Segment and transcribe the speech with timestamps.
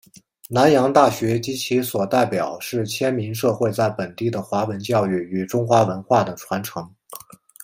[0.49, 6.91] 南洋大学及其所代表是迁民社会在本地的华文教育与中华文化的传承。